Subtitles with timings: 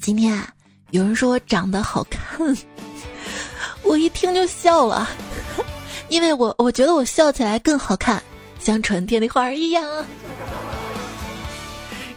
[0.00, 0.48] 今天啊，
[0.92, 2.56] 有人说我长得好看，
[3.84, 5.06] 我一听就笑了，
[6.08, 8.22] 因为我我觉得我笑起来更好看，
[8.58, 9.84] 像春天的花儿一样。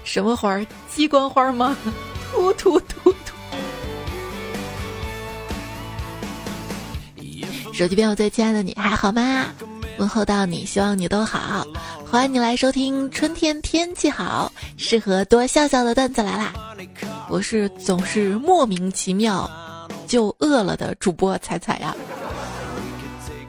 [0.05, 0.65] 什么花儿？
[0.95, 1.75] 鸡冠花吗？
[2.31, 3.33] 突突突突！
[7.73, 9.47] 手机边我最亲爱的你还好吗？
[9.97, 11.67] 问候到你，希望你都好。
[12.09, 16.53] 欢迎你来收听春天天气好，适合多笑笑的段子来啦！
[17.33, 19.49] 我是总是莫名其妙
[20.05, 21.95] 就饿了的主播彩彩呀。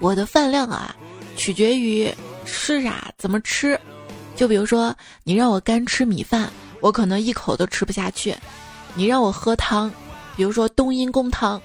[0.01, 0.97] 我的饭量啊，
[1.37, 2.11] 取决于
[2.47, 3.79] 吃啥怎么吃。
[4.35, 8.33] 就比如说，你让我干吃米饭，我可能一口都吃不下去；
[8.95, 9.93] 你让我喝汤，
[10.35, 11.61] 比如说冬阴功汤，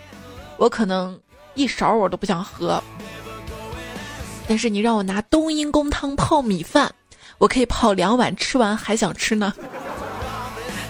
[0.57, 1.17] 我可能
[1.53, 2.83] 一勺我都不想喝。
[4.45, 6.93] 但是你让我拿冬阴功汤泡米饭，
[7.37, 9.53] 我可以泡两碗，吃完还想吃呢。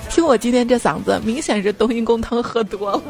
[0.09, 3.01] 听我今天这嗓子，明显是冬阴功汤喝多了，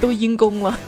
[0.00, 0.78] 都阴功了。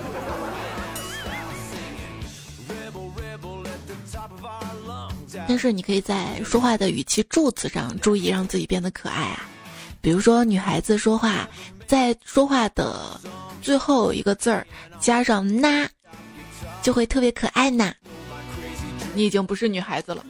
[5.49, 9.49] 但是你可以在说话的语气助词上注意，让自己变得可爱啊。
[10.01, 11.49] 比如说，女孩子说话，
[11.87, 13.21] 在说话的
[13.61, 14.67] 最后一个字儿
[15.01, 15.89] 加上“那”。
[16.83, 17.93] 就会特别可爱呢。
[19.15, 20.25] 你已经不是女孩子了，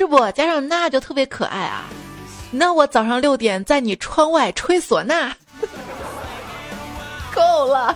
[0.00, 0.32] 是不？
[0.32, 1.84] 加上那就特别可爱啊。
[2.50, 5.34] 那我早上六点在你窗外吹唢呐，
[7.34, 7.94] 够了。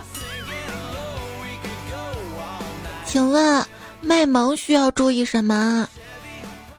[3.05, 3.65] 请问
[4.01, 5.89] 卖萌需要注意什么？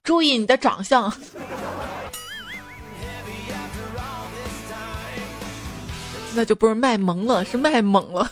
[0.05, 1.11] 注意你的长相。
[6.37, 8.31] 那就不是卖萌了，是卖萌了。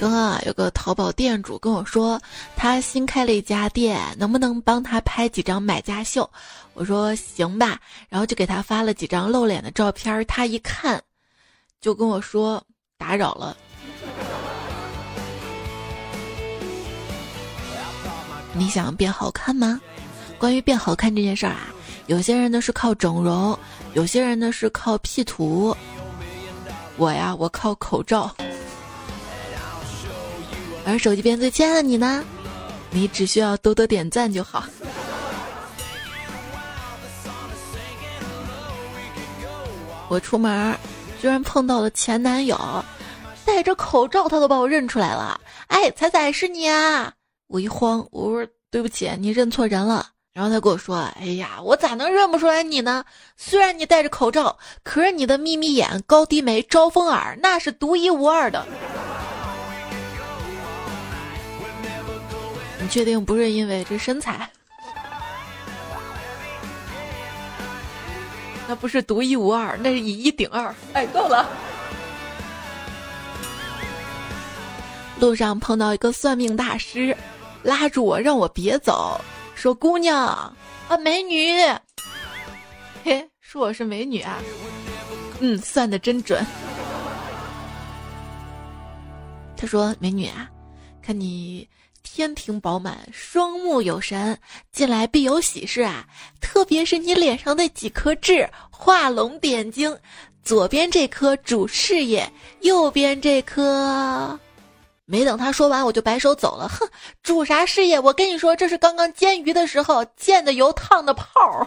[0.00, 2.18] 刚刚啊，有个淘宝店主跟我说，
[2.56, 6.28] 他新开了一家店，能不能帮他拍几张买家秀？
[6.72, 10.24] 我说行吧，然后就给他发了几张露脸的照片。
[10.24, 10.98] 他一看，
[11.82, 12.64] 就跟我说
[12.96, 13.54] 打扰了。
[18.54, 19.78] 你想变好看吗？
[20.38, 21.68] 关于变好看这件事儿啊，
[22.06, 23.58] 有些人呢是靠整容，
[23.92, 25.76] 有些人呢是靠 P 图。
[26.96, 28.34] 我呀，我靠口罩。
[30.86, 32.24] 而手机边最亲爱的你呢？
[32.90, 34.64] 你只需要多多点赞就好。
[40.08, 40.76] 我出门
[41.20, 42.58] 居然碰到了前男友，
[43.44, 45.40] 戴着口罩他都把我认出来了。
[45.68, 47.12] 哎，彩彩是你啊！
[47.46, 50.08] 我一慌，我说对不起，你认错人了。
[50.32, 53.04] 然后他跟我说：“哎呀，我咋能认不出来你呢？
[53.36, 58.66] 虽然你戴着口罩，可是你的眯眯眼、高低眉、招风耳那是独一无二的。”
[62.90, 64.50] 确定不是因为这身材？
[68.66, 70.74] 那不是独一无二，那是以一顶二。
[70.92, 71.48] 哎，够了。
[75.20, 77.16] 路上碰到一个算命大师，
[77.62, 79.20] 拉住我让我别走，
[79.54, 80.16] 说：“姑娘
[80.88, 81.60] 啊，美女。”
[83.04, 84.38] 嘿，说我是美女啊。
[85.38, 86.44] 嗯，算的真准。
[89.56, 90.48] 他说：“美女啊，
[91.02, 91.68] 看你。”
[92.12, 94.36] 天庭饱满，双目有神，
[94.72, 96.04] 进来必有喜事啊！
[96.40, 99.96] 特别是你脸上那几颗痣，画龙点睛。
[100.42, 102.28] 左边这颗主事业，
[102.62, 104.36] 右边这颗……
[105.04, 106.68] 没等他说完，我就摆手走了。
[106.68, 106.84] 哼，
[107.22, 107.98] 主啥事业？
[108.00, 111.66] 我跟你说，这是刚刚煎鱼的时候溅的油烫的泡儿。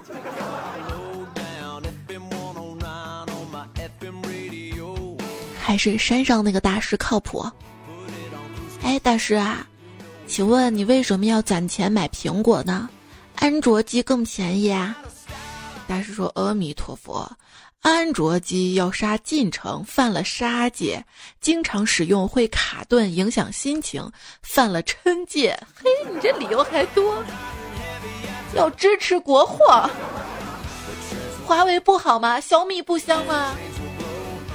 [5.58, 7.50] 还是山上那个大师靠谱。
[8.84, 9.66] 哎，大师啊！
[10.26, 12.90] 请问你为什么要攒钱买苹果呢？
[13.36, 14.98] 安卓机更便宜啊！
[15.88, 17.30] 大师说：“阿弥陀佛，
[17.82, 21.04] 安卓机要杀进程，犯了杀戒，
[21.42, 24.10] 经常使用会卡顿，影响心情，
[24.42, 25.58] 犯了嗔戒。
[25.76, 27.24] 嘿，你这理由还多。
[28.56, 29.90] 要支持国货，
[31.46, 32.40] 华为不好吗？
[32.40, 33.56] 小米不香吗？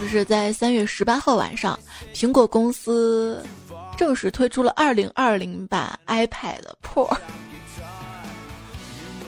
[0.00, 1.78] 这是在三月十八号晚上，
[2.14, 3.44] 苹果公司。”
[3.98, 7.12] 正式推出了二零二零版 iPad Pro，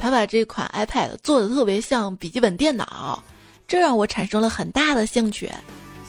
[0.00, 3.20] 他把这款 iPad 做的特别像笔记本电脑，
[3.66, 5.50] 这让我产生了很大的兴趣，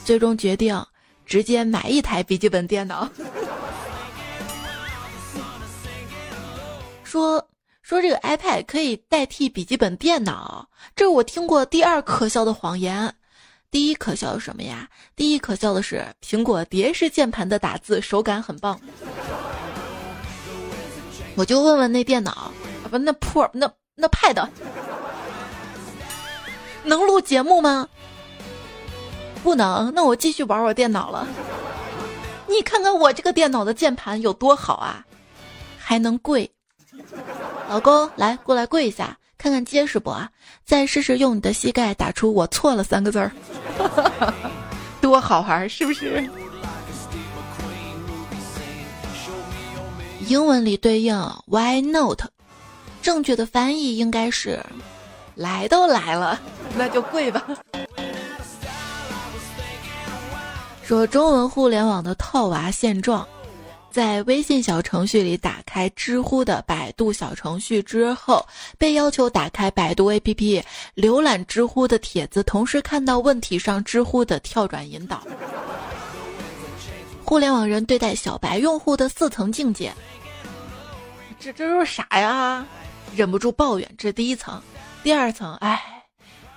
[0.05, 0.79] 最终决定
[1.25, 3.09] 直接买一台笔记本电脑。
[7.03, 7.43] 说
[7.81, 13.11] 说这个 iPad 可以代替笔记本电脑，这是我听过第二可笑的谎言。
[13.71, 14.89] 第一可笑的什么呀？
[15.15, 18.77] 第一可笑的是苹果蝶式键盘的打字手感很棒。
[21.35, 22.51] 我就问问那电脑，啊
[22.89, 24.45] 不那破那那 Pad，
[26.83, 27.87] 能录节目吗？
[29.41, 31.25] 不能，那我继续玩我电脑了。
[32.47, 35.05] 你看看我这个电脑的键盘有多好啊，
[35.77, 36.51] 还能跪。
[37.69, 40.29] 老公，来过来跪一下，看看结实不啊？
[40.63, 43.31] 再试试用你的膝盖打出“我错了”三个字儿，
[45.01, 46.29] 多好玩，是不是？
[50.27, 51.15] 英文里对应
[51.47, 52.21] Why not？
[53.01, 54.63] 正确的翻译应该是
[55.33, 56.39] “来都来了，
[56.77, 57.43] 那就跪吧”。
[60.85, 63.27] 说中文互联网的套娃现状，
[63.91, 68.47] 在微信小程序里打开知乎的百度小程序之后，
[68.77, 70.63] 被要求打开百度 APP
[70.95, 75.21] 浏览知乎的帖子，同时看到问题上知乎的跳转引导。
[77.25, 79.93] 互联网人对待小白用户的四层境界，
[81.37, 82.65] 这这都是啥呀？
[83.13, 84.61] 忍不住抱怨，这是第一层。
[85.03, 85.81] 第二层，哎，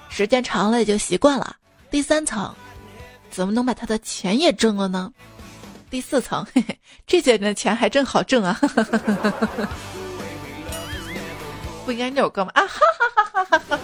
[0.09, 1.57] 时间长了也就习惯了。
[1.91, 2.55] 第三层。
[3.31, 5.13] 怎么能把他的钱也挣了呢？
[5.95, 6.77] 第四层，嘿嘿，
[7.07, 8.61] 这些人的钱还真好挣啊！
[11.85, 12.51] 不应该那首歌吗？
[12.55, 13.79] 啊哈哈哈哈哈！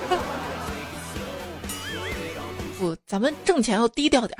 [2.81, 4.37] 不，咱们挣钱要低调点。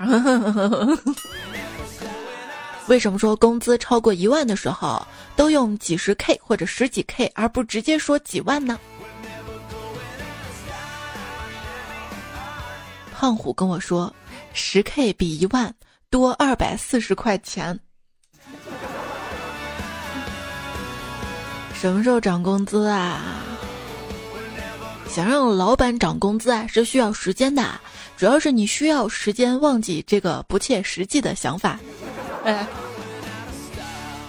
[2.89, 5.07] 为什么说工资超过一万的时候
[5.37, 8.81] 都用几十 K 或者十几 K，而不直接说几万呢？
[13.15, 14.13] 胖虎跟我说。
[14.53, 15.73] 十 K 比一万
[16.11, 17.79] 多二百四十块钱。
[21.73, 23.23] 什么时候涨工资啊？
[25.09, 27.65] 想让老板涨工资啊，是需要时间的，
[28.17, 31.79] 主要是你需要时间忘记这个不切实际的想法。
[32.45, 32.67] 哎，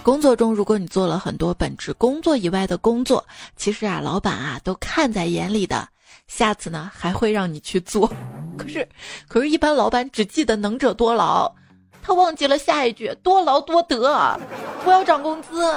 [0.03, 3.25] 工作中，如果你做了很多本职工作以外的工作，
[3.57, 5.87] 其实啊，老板啊都看在眼里的。
[6.27, 8.07] 下次呢，还会让你去做。
[8.55, 8.87] 可是，
[9.27, 11.53] 可是，一般老板只记得能者多劳，
[12.01, 14.39] 他忘记了下一句“多劳多得”。
[14.85, 15.75] 我要涨工资。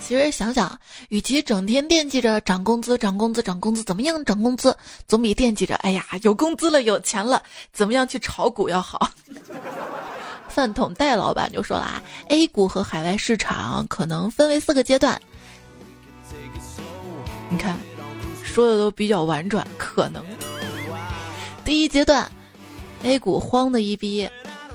[0.00, 0.78] 其实想想，
[1.08, 4.76] 与其整天惦记着涨工资、涨工资、涨工资，怎么样涨工资，
[5.08, 7.42] 总比惦记着“哎呀，有工资了，有钱了，
[7.72, 9.10] 怎么样去炒股要好。
[10.48, 15.20] ”饭桶戴老板就说了啊，A 股和海外市场可能分为四个阶段。
[17.48, 17.76] 你看。
[18.42, 20.24] 说的都比较婉转，可能
[21.62, 22.26] 第一阶段
[23.02, 24.28] ，A 股慌的一逼，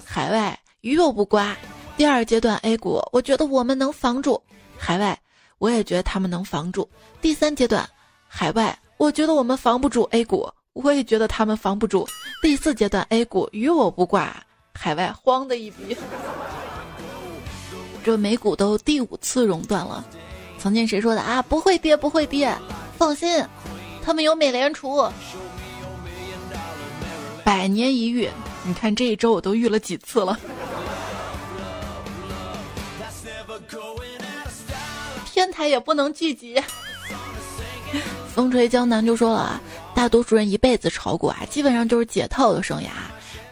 [0.05, 1.55] 海外鱼又不刮。
[1.97, 4.41] 第二阶段 A 股，我觉得我们能防住，
[4.77, 5.19] 海外
[5.59, 6.89] 我也觉得他们能防住。
[7.21, 7.87] 第三阶段，
[8.27, 12.07] 海外我觉得我们防不住 A 股，我也觉得他们防不住。
[12.41, 14.35] 第四阶段 A 股与我不挂，
[14.73, 15.95] 海外慌的一逼。
[18.03, 20.03] 这美股都第五次熔断了，
[20.57, 21.41] 曾经谁说的啊？
[21.43, 22.51] 不会跌，不会跌，
[22.97, 23.45] 放心。
[24.03, 25.07] 他们有美联储，
[27.51, 28.29] 百年一遇。
[28.63, 30.39] 你看这一周我都遇了几次了。
[35.25, 36.63] 天台也不能聚集。
[38.33, 39.61] 风吹江南就说了，
[39.93, 42.87] 大多数人一辈子炒股啊，基本上就是解套的生涯。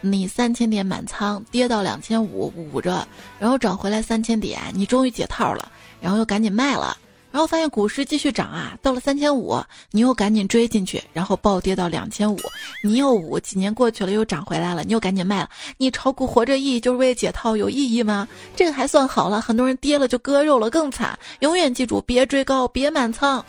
[0.00, 3.06] 你三千点满仓，跌到两千五捂着，
[3.38, 5.70] 然后涨回来三千点，你终于解套了，
[6.00, 6.96] 然后又赶紧卖了。
[7.32, 9.62] 然后发现股市继续涨啊，到了三千五，
[9.92, 12.38] 你又赶紧追进去，然后暴跌到两千五，
[12.82, 15.48] 你又捂，几年过去了又涨回来了，你又赶紧卖了。
[15.76, 18.26] 你炒股活着意义就是为解套，有意义吗？
[18.56, 21.16] 这个还算好了，很多人跌了就割肉了，更惨。
[21.38, 23.44] 永远记住，别追高，别满仓。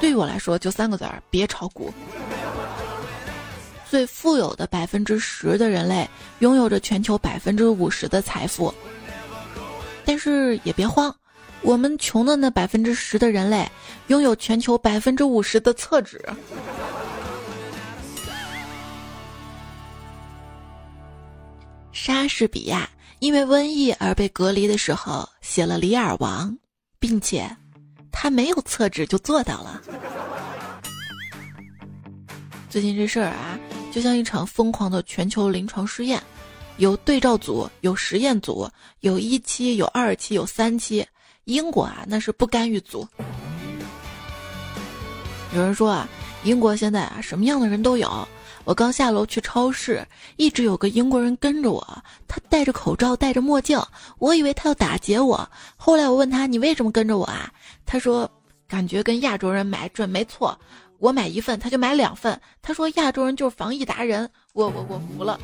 [0.00, 1.94] 对于我来说，就三个字儿：别炒股。
[3.88, 8.74] 最富有的百分之十的人类，拥有着全球百分之五十的财富，
[10.04, 11.14] 但是也别慌。
[11.66, 13.68] 我们穷的那百分之十的人类，
[14.06, 16.24] 拥有全球百分之五十的厕纸。
[21.90, 26.48] 莎士比亚因为瘟疫而被隔离的时候，写了《李尔王》，
[27.00, 27.50] 并且
[28.12, 29.82] 他没有厕纸就做到了。
[32.70, 33.58] 最近这事儿啊，
[33.90, 36.22] 就像一场疯狂的全球临床试验，
[36.76, 38.70] 有对照组，有实验组，
[39.00, 41.04] 有一期，有二期，有三期。
[41.46, 43.06] 英国啊，那是不甘于足。
[45.54, 46.08] 有人说啊，
[46.42, 48.26] 英国现在啊，什么样的人都有。
[48.64, 50.04] 我刚下楼去超市，
[50.38, 53.80] 一直有个英国人跟着我，他戴着口罩，戴着墨镜，
[54.18, 55.48] 我以为他要打劫我。
[55.76, 57.48] 后来我问他，你为什么跟着我啊？
[57.86, 58.28] 他说，
[58.66, 60.58] 感觉跟亚洲人买准没错。
[60.98, 62.40] 我买一份，他就买两份。
[62.60, 65.38] 他说亚洲人就是防疫达人，我我我服了。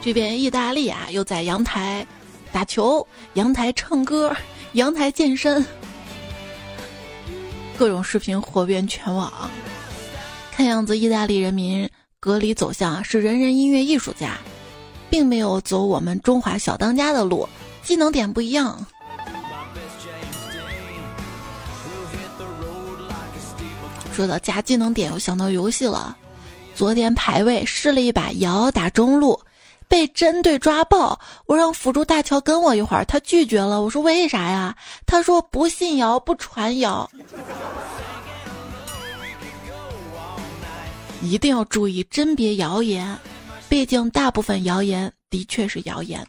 [0.00, 2.06] 这边意大利啊，又在阳台。
[2.54, 4.32] 打球，阳台唱歌，
[4.74, 5.66] 阳台健身。
[7.76, 9.50] 各种视频火遍全网。
[10.52, 14.38] 看样子，意大利人民隔离走向是人人音乐艺术家，
[15.10, 17.48] 并没有走我们中华小当家的路，
[17.82, 18.86] 技能点不一样。
[24.12, 26.16] 说到加技能点，我想到游戏了。
[26.76, 29.40] 昨天排位试了一把瑶打中路，
[29.94, 31.20] 被针对抓爆。
[31.46, 33.80] 我让辅助大乔跟我一会儿，他拒绝了。
[33.80, 34.76] 我说为啥呀？
[35.06, 37.08] 他说不信谣不传谣。
[41.22, 43.16] 一定要注意甄别谣言，
[43.68, 46.26] 毕竟大部分谣言的确是谣言。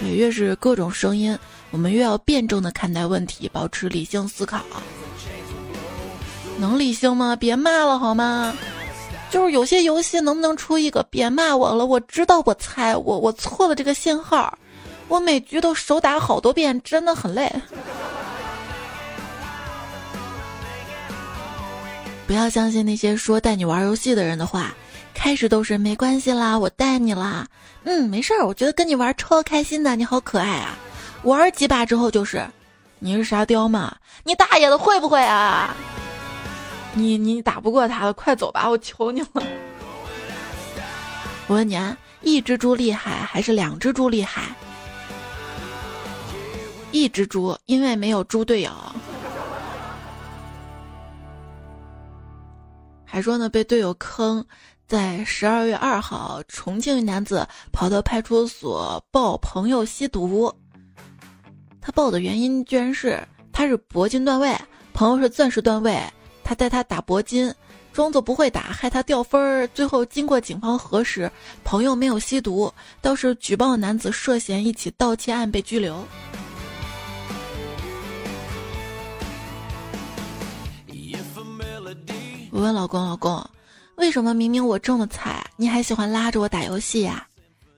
[0.00, 1.38] 对，越是各种声音，
[1.70, 4.60] 我们越要辩证的看待问题，保持理性思考。
[6.58, 7.36] 能理性吗？
[7.36, 8.52] 别骂了好吗？
[9.30, 11.84] 就是有些游戏能不能出一个别骂我了？
[11.84, 14.56] 我知道我猜我我错了这个信号，
[15.08, 17.52] 我每局都手打好多遍，真的很累。
[22.26, 24.74] 不要相信那些说带你玩游戏的人的话，
[25.14, 27.46] 开始都是没关系啦，我带你啦，
[27.84, 30.76] 嗯，没事儿，我觉得跟你玩超开心的，你好可爱啊。
[31.22, 32.44] 玩几把之后就是，
[32.98, 33.94] 你是沙雕吗？
[34.24, 35.74] 你大爷的会不会啊？
[36.96, 39.28] 你你打不过他了，快走吧，我求你了。
[41.46, 44.44] 我问你啊，一只猪厉害还是两只猪厉害？
[46.92, 48.70] 一只猪，因为没有猪队友。
[53.04, 54.42] 还说呢，被队友坑，
[54.88, 60.50] 在十二月二号，重庆男子跑到派出所报朋友吸毒。
[61.78, 63.22] 他报的原因居然是
[63.52, 64.58] 他是铂金段位，
[64.94, 66.02] 朋友是钻石段位。
[66.46, 67.52] 他带他打铂金，
[67.92, 69.66] 装作不会打，害他掉分儿。
[69.74, 71.28] 最后经过警方核实，
[71.64, 72.72] 朋友没有吸毒，
[73.02, 76.06] 倒是举报男子涉嫌一起盗窃案被拘留。
[82.52, 83.44] 我问老公：“老公，
[83.96, 87.26] 为什么明明我这么菜，你还喜欢拉着我打游戏呀？”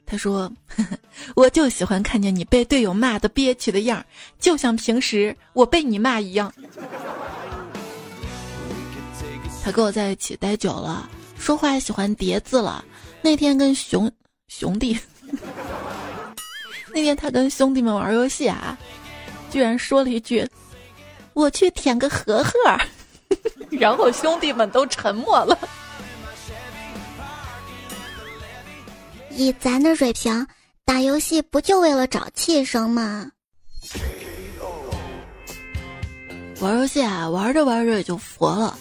[0.05, 0.99] 他说：“呵呵
[1.35, 4.05] 我就喜欢看见你被队友骂的憋屈的样，
[4.39, 6.53] 就像平时我被你骂一样。”
[9.69, 11.07] 他跟我在一起待久了，
[11.39, 12.83] 说话喜欢叠字了。
[13.21, 14.11] 那天跟熊
[14.47, 14.99] 兄弟，
[16.95, 18.79] 那天他跟兄弟们玩游戏啊，
[19.51, 20.49] 居然说了一句
[21.37, 22.53] ：“我去舔个盒盒。
[23.69, 25.59] ”然后兄弟们都沉默了。
[29.33, 30.47] 以咱的水平，
[30.87, 33.31] 打游戏不就为了找气生吗？
[36.59, 38.79] 玩游戏啊，玩着玩着也就佛了。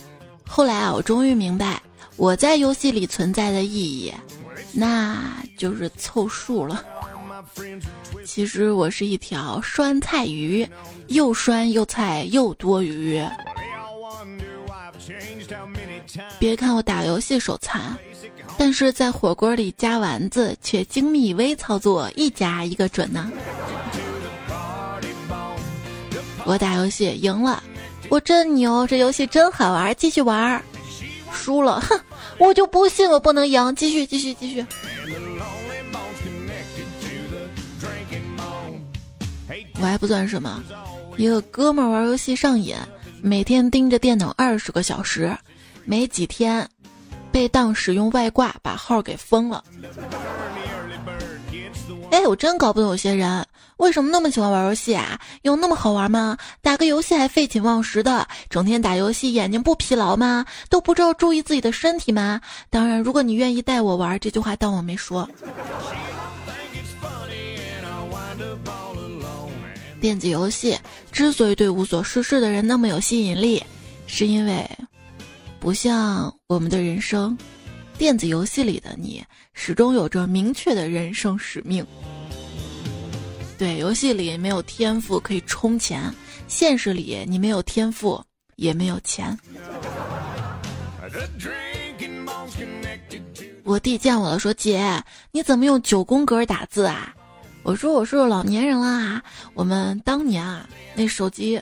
[0.48, 1.82] 后来啊，我终于明白
[2.16, 4.14] 我在游戏里存在的意义，
[4.72, 6.84] 那就是凑数了。
[8.26, 10.68] 其实我是一条酸菜鱼，
[11.08, 13.24] 又酸又菜又多余。
[16.40, 17.96] 别看我打游戏手残，
[18.58, 23.32] 但是在火锅里加丸子却精密微操作，一夹一个准呢。
[26.44, 27.62] 我打游戏赢了。
[28.10, 30.62] 我真牛，这游戏真好玩，继续玩。
[31.34, 32.00] 输了，哼，
[32.38, 34.66] 我就不信我不能赢，继续，继续，继续。
[39.80, 40.64] 我还不算什么，
[41.18, 42.76] 一个哥们玩游戏上瘾，
[43.22, 45.36] 每天盯着电脑二十个小时，
[45.86, 46.68] 没几天
[47.32, 49.64] 被当使用外挂，把号给封了。
[52.10, 53.46] 哎，我真搞不懂有些人。
[53.78, 55.20] 为什么那么喜欢玩游戏啊？
[55.44, 56.38] 有那么好玩吗？
[56.62, 60.46] 打个游戏还废寝忘食的，整天打游戏眼睛不疲劳吗？
[60.70, 62.42] 都不知道注意自己的身体吗？
[62.70, 65.30] 当然，如果你愿意带我玩，这句话当我没说。
[70.00, 70.78] 电子游戏
[71.12, 73.64] 之所以对无所事事的人那么有吸引力，
[74.06, 74.70] 是因为
[75.60, 77.38] 不像我们的人生，
[77.98, 81.86] 电子游戏里的你始终有着明确的人生使命。
[83.58, 86.14] 对，游戏里没有天赋可以充钱，
[86.48, 88.24] 现实里你没有天赋
[88.56, 89.36] 也没有钱。
[93.64, 97.14] 我弟见我了，说：“姐，你怎么用九宫格打字啊？”
[97.64, 99.22] 我说：“我是老年人啦，
[99.54, 101.60] 我们当年啊，那手机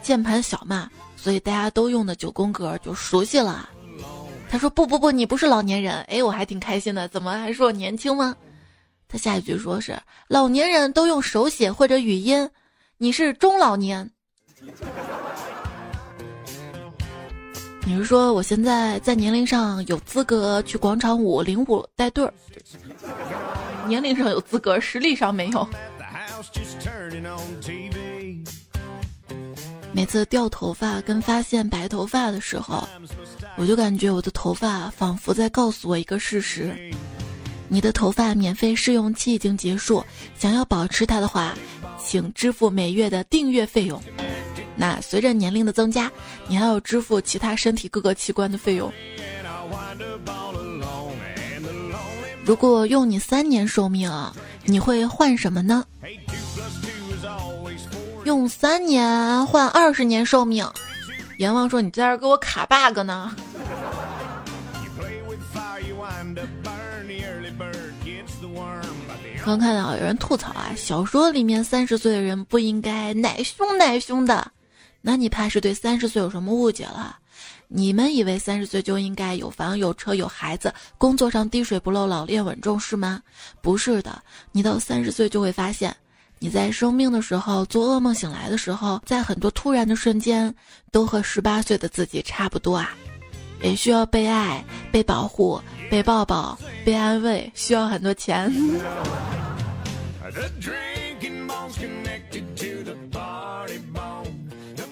[0.00, 3.68] 键盘小嘛，所以大家都用的九宫格就熟悉了。”
[4.48, 8.34] 他说：“不不不，你不是老年人。”哎，我还挺开心的，怎么还说我年轻吗？
[9.12, 9.94] 他下一句说是
[10.26, 12.48] 老年人都用手写或者语音，
[12.96, 14.10] 你是中老年。
[17.84, 22.32] 你是说我现在在年龄上有资格去广场舞领舞带队儿？
[23.86, 25.68] 年龄上有资格，实力上没有。
[29.92, 32.88] 每次掉头发跟发现白头发的时候，
[33.58, 36.74] 我就感觉我的头发仿佛在告诉我一个事实：
[37.72, 40.04] 你的头发免费试用期已经结束，
[40.38, 41.54] 想要保持它的话，
[41.98, 43.98] 请支付每月的订阅费用。
[44.76, 46.12] 那随着年龄的增加，
[46.46, 48.92] 你还要支付其他身体各个器官的费用。
[52.44, 54.36] 如果用你三年寿命啊，
[54.66, 55.82] 你会换什么呢？
[58.24, 60.68] 用三年换二十年寿命，
[61.38, 63.34] 阎王说你在这给我卡 bug 呢。
[69.44, 74.50] 刚看到有人吐槽啊，小说里面三十岁的人不应该奶凶奶凶的，
[75.00, 77.18] 那你怕是对三十岁有什么误解了？
[77.66, 83.20] 你们以为三十岁就应该有房有车有孩子，工作上滴水不漏，老练稳重是吗？
[83.60, 84.22] 不是的，
[84.52, 85.94] 你到三十岁就会发现，
[86.38, 90.54] 你在生病的时候做噩梦醒来的时候，在很多突然的瞬间，
[90.90, 92.94] 都和十八岁的自己差不多啊，
[93.62, 98.52] 也需要被爱、被保护、被抱抱、被安慰，需要很多钱。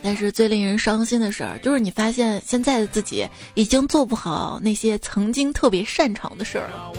[0.03, 6.91] 但是最令人伤心的事儿，就是你发现现在的自己已经做不好那些曾经特别擅长的事儿了。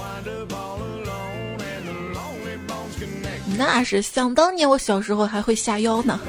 [3.57, 6.19] 那是想当年我小时候还会下腰呢。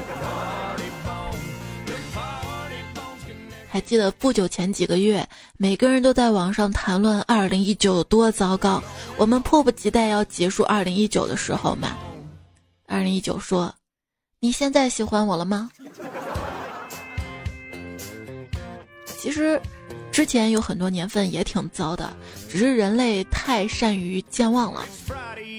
[3.73, 5.27] 还记得不久前几个月，
[5.57, 8.79] 每个人都在网上谈论二零一九有多糟糕，
[9.17, 11.97] 我们迫不及待要结束二零一九的时候嘛。
[12.85, 13.73] 二零一九说
[14.39, 15.71] ：“你现在喜欢我了吗？”
[19.17, 19.59] 其实，
[20.11, 22.15] 之前有很多年份也挺糟的，
[22.47, 24.85] 只是人类太善于健忘了。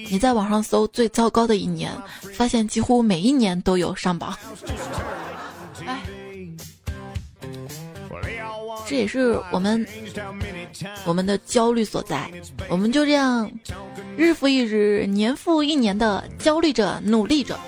[0.09, 1.91] 你在网上搜最糟糕的一年，
[2.33, 4.33] 发现几乎每一年都有上榜。
[8.87, 9.85] 这也是我们
[11.05, 12.31] 我们的焦虑所在。
[12.69, 13.51] 我们就这样
[14.17, 17.59] 日复一日、年复一年的焦虑着、努力着。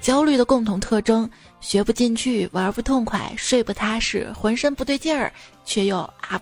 [0.00, 1.28] 焦虑的共同特征。
[1.60, 5.32] 学不进去，玩不痛快，睡不踏实，浑身不对劲儿，
[5.64, 6.38] 却又啊，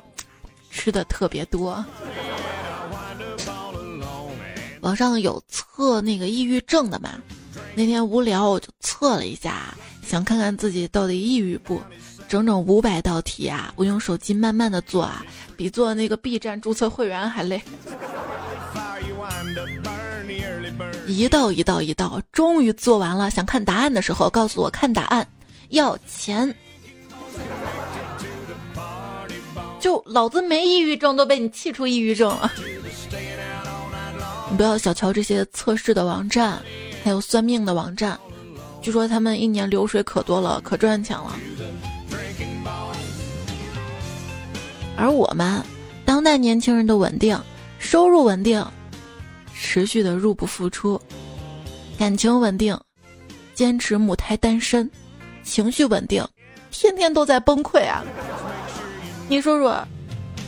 [0.69, 1.85] 吃的特别多。
[4.81, 7.11] 网上有测那个抑郁症的嘛？
[7.77, 9.73] 那天无聊我就测了一下，
[10.05, 11.81] 想看看自己到底抑郁不？
[12.33, 15.23] 整整五百道题啊，我用手机慢慢的做啊，
[15.55, 17.61] 比做那个 B 站注册会员还累。
[21.07, 23.29] 一道一道一道，终于做完了。
[23.31, 25.29] 想看答案的时候，告诉我看答案
[25.69, 26.55] 要钱。
[29.79, 32.51] 就老子没抑郁症，都被你气出抑郁症了。
[34.51, 36.63] 你不要小瞧这些测试的网站，
[37.05, 38.19] 还有算命的网站，
[38.81, 41.37] 据说他们一年流水可多了，可赚钱了。
[44.97, 45.63] 而我们，
[46.05, 47.39] 当代年轻人的稳定，
[47.79, 48.65] 收入稳定。
[49.55, 51.01] 持续的入不敷出，
[51.97, 52.77] 感情稳定，
[53.55, 54.91] 坚持母胎单身，
[55.45, 56.27] 情绪稳定，
[56.73, 58.03] 天天都在崩溃啊！
[59.29, 59.87] 你说说，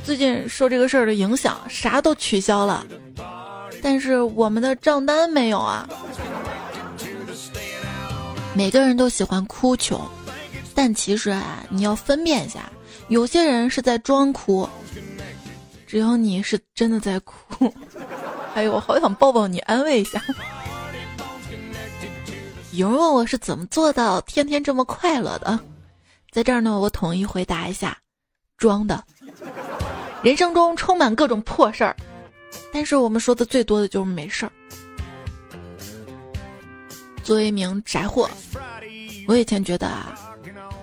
[0.05, 2.85] 最近受这个事儿的影响，啥都取消了，
[3.81, 5.89] 但是我们的账单没有啊。
[8.53, 10.01] 每个人都喜欢哭穷，
[10.75, 12.69] 但其实啊，你要分辨一下，
[13.09, 14.69] 有些人是在装哭，
[15.87, 17.73] 只有你是真的在哭。
[18.55, 20.23] 哎呦，我好想抱抱你，安慰一下。
[22.73, 25.59] 有人问我是怎么做到天天这么快乐的，
[26.31, 27.97] 在这儿呢，我统一回答一下：
[28.57, 29.05] 装的。
[30.23, 31.95] 人生中充满各种破事儿，
[32.73, 34.53] 但是我们说的最多的就是没事儿。
[37.23, 38.29] 作为一名宅货，
[39.27, 40.19] 我以前觉得啊，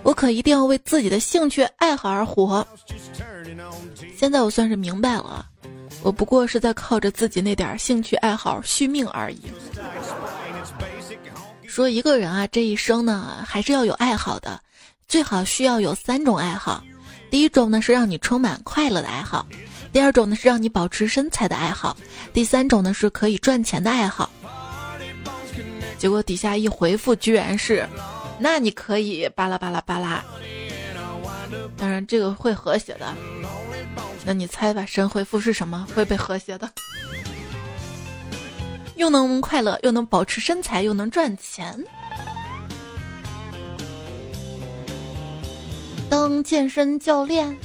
[0.02, 2.66] 我可一定要为自己的兴趣爱好而活。
[4.16, 5.46] 现在我算是明白了。
[6.02, 9.40] 我不过是在靠着自己那点兴趣爱好续命而已。
[11.64, 14.60] 说一个人啊，这一生呢，还是要有爱好的，
[15.06, 16.82] 最好需要有三种爱好。
[17.30, 19.46] 第一种呢是让你充满快乐的爱好，
[19.92, 21.96] 第二种呢是让你保持身材的爱好，
[22.32, 24.28] 第三种呢是可以赚钱的爱好。
[25.98, 27.88] 结果底下一回复，居然是，
[28.42, 30.24] 那你可以巴拉巴拉巴拉。
[31.76, 33.14] 当然这个会和谐的。
[34.24, 35.86] 那你猜吧，神回复是什么？
[35.94, 36.68] 会被和谐的，
[38.96, 41.84] 又能快乐，又能保持身材，又能赚钱。
[46.10, 47.56] 当健身教练，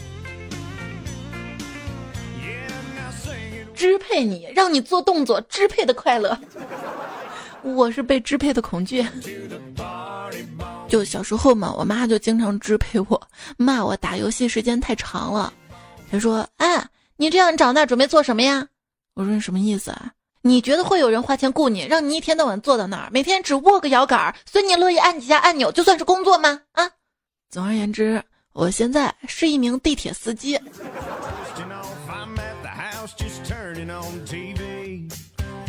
[3.76, 6.40] 支配你，让你做动作，支配的快乐。
[7.64, 9.06] 我是被支配的恐惧。
[10.88, 15.52] 就小时候嘛，我妈就经常支配我， 骂我打游戏时间太长了。
[16.10, 18.68] 她说：“哎，你这样长大准备做什么呀？”
[19.16, 20.12] 我说：“你什么意思啊？
[20.42, 26.62] 你觉得会有人花钱雇你，让你一天到晚坐到那儿，每天只握个摇杆，随你乐意按几下按钮，就算是工作吗？
[26.72, 26.90] 啊？
[27.50, 30.58] 总而言之，我现在是一名地铁司机。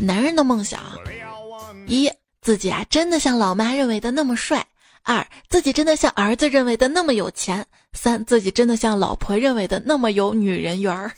[0.01, 0.81] 男人的梦想：
[1.89, 2.09] 一，
[2.41, 4.65] 自己啊真的像老妈认为的那么帅。”
[5.05, 7.63] 二，自己真的像儿子认为的那么有钱；
[7.95, 11.11] 三，自己真的像老婆认为的那么有女人缘儿。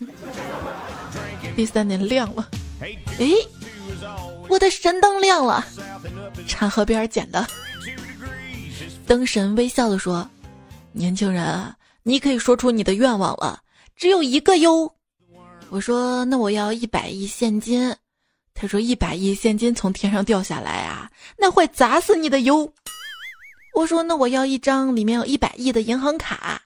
[1.57, 2.49] 第三点亮了，
[2.81, 2.95] 哎，
[4.49, 5.67] 我的神灯亮了，
[6.47, 7.45] 茶河边捡的。
[9.09, 10.29] 灯神微笑的说
[10.93, 13.61] ：“年轻人啊，你可以说出你的愿望了，
[13.97, 14.95] 只有一个哟。”
[15.69, 17.93] 我说：“那我要一百亿现金。”
[18.61, 22.71] 他说：“一百亿现金从天上掉下来啊，那会砸死你的哟。”
[23.75, 26.61] 我说：“那我要一张里面有一百亿的银行卡。”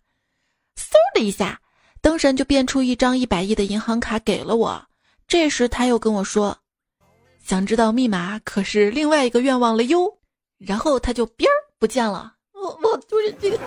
[0.76, 1.60] 嗖的一下，
[2.02, 4.84] 灯神就变出一张一百亿的银行卡给了我。
[5.28, 6.58] 这时他又跟我说
[7.46, 10.18] ：“想知道密码可是另外一个愿望了哟。”
[10.58, 12.34] 然后他就边儿不见了。
[12.54, 13.58] 我我就是 这个，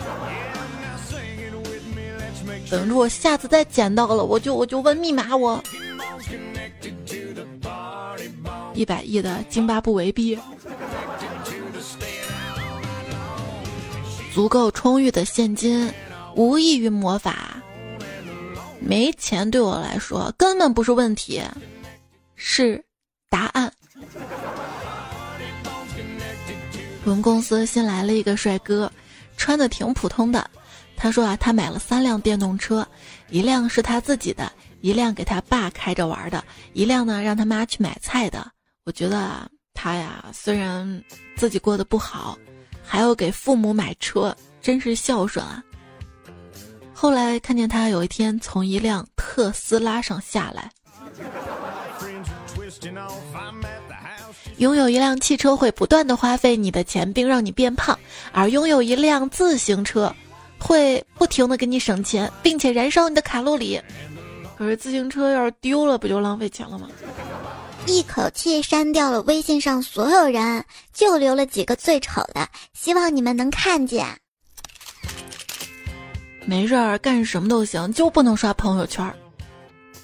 [2.69, 5.33] 等着我下次再捡到了，我就我就问密码。
[5.33, 5.63] 我
[8.77, 10.37] 一百亿的津巴布韦币。
[14.31, 15.91] 足够充裕的现金，
[16.35, 17.57] 无异于魔法。
[18.79, 21.41] 没钱对我来说根本不是问题，
[22.35, 22.81] 是
[23.29, 23.73] 答案。
[27.03, 28.91] 我们公司新来了一个帅哥，
[29.37, 30.47] 穿的挺普通的。
[30.95, 32.87] 他说啊，他买了三辆电动车，
[33.29, 38.51] 一辆是他自己的，一辆给他爸开着玩的，一辆呢让他妈去买菜的。
[38.87, 41.03] 我觉得啊，他呀虽然
[41.35, 42.35] 自己过得不好。
[42.89, 45.61] 还要给父母买车，真是孝顺啊！
[46.93, 50.71] 后来看见他有一天从一辆特斯拉上下来。
[54.55, 57.93] 拥有一辆汽车会不断的花费你的钱，并让你变胖；
[58.31, 60.15] 而拥有一辆自行车，
[60.57, 63.81] 会不停的给你省钱，并且燃烧你的卡路里。
[64.57, 66.87] 可是自行车要是丢了，不就浪费钱了吗？
[67.87, 74.05] 一口气删掉了微信上所有人，就留了几个最丑的，希望你们能看见。
[76.45, 79.11] 没事儿干什么都行，就不能刷朋友圈。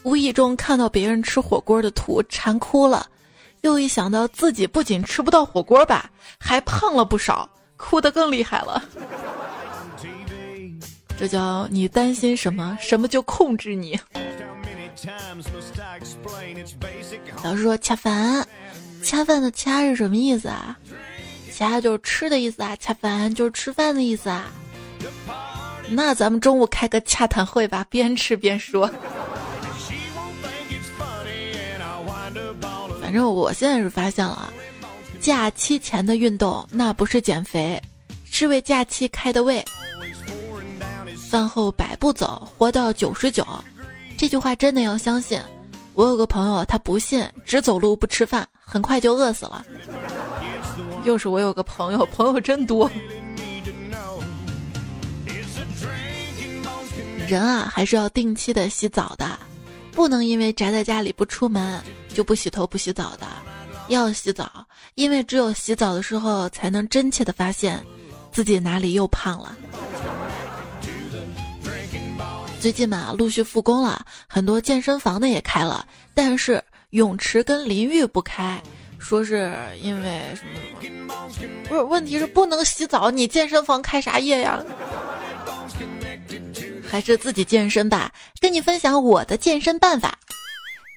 [0.03, 3.05] 无意中看到别人吃火锅的图，馋哭了。
[3.61, 8.81] 又一想到自己不仅吃不到火锅吧，还胖了不少，哭得更厉害了。
[11.17, 13.99] 这叫你担心什么，什么就控制你。
[17.43, 18.47] 老师说恰饭，
[19.03, 20.77] 恰饭的恰是什么意思啊？
[21.53, 24.45] 恰就是吃的意思啊，恰饭就是吃饭的意思啊。
[25.89, 28.89] 那咱们中午开个洽谈会吧，边吃边说。
[33.01, 34.51] 反正我现在是发现了，
[35.19, 37.81] 假期前的运动那不是减肥，
[38.23, 39.63] 是为假期开的胃。
[41.29, 43.45] 饭后百步走，活到九十九。
[44.23, 45.37] 这句话真的要相信。
[45.95, 49.65] 我有个朋友，他不信，只走路不吃饭，很快就饿死了。
[51.03, 52.89] 又是我有个朋友，朋友真多。
[57.27, 59.37] 人啊，还是要定期的洗澡的，
[59.91, 61.83] 不能因为宅在家里不出门
[62.13, 63.27] 就不洗头不洗澡的。
[63.89, 67.85] 要洗澡，因为只有洗澡的时候，才能真切的发现
[68.31, 69.53] 自己哪里又胖了。
[72.63, 78.63] 最近嘛，陆续复工了，很多健身房的也开了，但是泳池跟淋浴不开，
[78.97, 81.65] 说是因为什么什么？
[81.67, 84.63] 不是，问题是不能洗澡，你健身房开啥业呀？
[86.89, 88.09] 还是自己健身吧。
[88.39, 90.17] 跟你分享我的健身办法：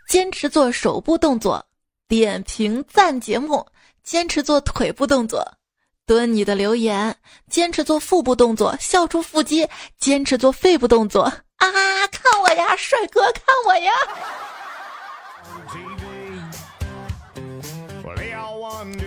[0.08, 1.66] 坚持做手部动作，
[2.06, 3.66] 点评赞节目；
[4.04, 5.44] 坚持做腿部动作，
[6.06, 7.12] 蹲你的留言；
[7.50, 9.66] 坚持做腹部动作，笑出腹肌；
[9.98, 11.32] 坚持做肺部动作。
[11.58, 11.66] 啊！
[12.12, 13.92] 看我呀，帅哥，看我呀！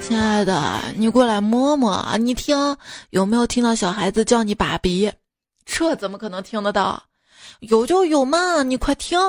[0.01, 2.77] 亲爱的，你过来摸摸，你听
[3.11, 5.11] 有没有听到小孩子叫你爸比？
[5.65, 7.03] 这怎么可能听得到？
[7.59, 9.19] 有就有嘛，你快听！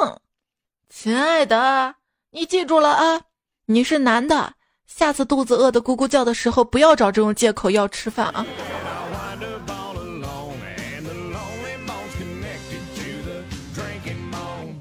[0.89, 1.95] 亲爱的，
[2.31, 3.21] 你记住了啊，
[3.67, 4.55] 你是男的，
[4.87, 8.45] 下次肚子饿的咕咕叫的时候，不要找这种借口要吃饭啊！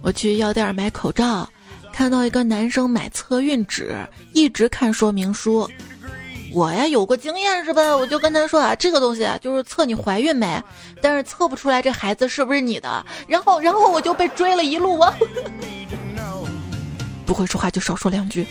[0.02, 1.48] 我去药店买口罩，
[1.92, 3.96] 看到一个男生买测孕纸，
[4.34, 5.70] 一直看说明书。
[6.52, 7.96] 我呀有过经验是吧？
[7.96, 10.62] 我就跟他说啊，这个东西啊就是测你怀孕没，
[11.00, 13.06] 但是测不出来这孩子是不是你的。
[13.28, 15.14] 然后，然后我就被追了一路啊。
[17.26, 18.48] 不会说话就少说两句。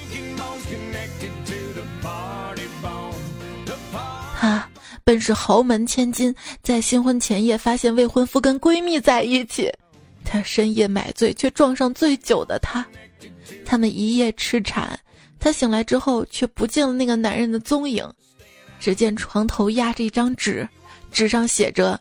[4.36, 4.68] 哈，
[5.02, 6.32] 本是豪门千金，
[6.62, 9.72] 在新婚前夜发现未婚夫跟闺蜜在一起，
[10.30, 12.84] 他深夜买醉却撞上醉酒的他，
[13.64, 15.00] 他们一夜痴缠。
[15.40, 18.06] 他醒来之后，却不见了那个男人的踪影。
[18.78, 20.68] 只见床头压着一张纸，
[21.10, 21.98] 纸上写着：“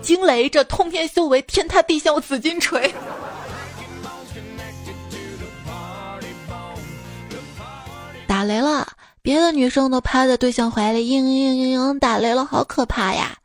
[0.00, 2.92] 惊雷，这通天修为，天塌地陷，我紫金锤。”
[8.26, 8.88] 打雷了，
[9.22, 13.36] 别的女生都趴在对象怀里，嘤嘤嘤嘤，打雷了，好可怕呀！